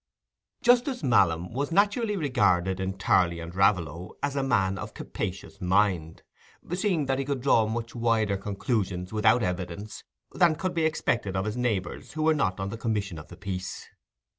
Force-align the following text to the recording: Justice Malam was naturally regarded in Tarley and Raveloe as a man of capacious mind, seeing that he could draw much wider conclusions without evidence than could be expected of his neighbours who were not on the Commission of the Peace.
Justice 0.63 1.03
Malam 1.03 1.53
was 1.53 1.71
naturally 1.71 2.15
regarded 2.17 2.79
in 2.79 2.93
Tarley 2.97 3.39
and 3.39 3.53
Raveloe 3.53 4.13
as 4.23 4.35
a 4.35 4.41
man 4.41 4.79
of 4.79 4.95
capacious 4.95 5.61
mind, 5.61 6.23
seeing 6.73 7.05
that 7.05 7.19
he 7.19 7.23
could 7.25 7.41
draw 7.41 7.67
much 7.67 7.93
wider 7.93 8.35
conclusions 8.35 9.13
without 9.13 9.43
evidence 9.43 10.03
than 10.31 10.55
could 10.55 10.73
be 10.73 10.85
expected 10.85 11.35
of 11.35 11.45
his 11.45 11.55
neighbours 11.55 12.13
who 12.13 12.23
were 12.23 12.33
not 12.33 12.59
on 12.59 12.69
the 12.69 12.77
Commission 12.79 13.19
of 13.19 13.27
the 13.27 13.37
Peace. 13.37 13.89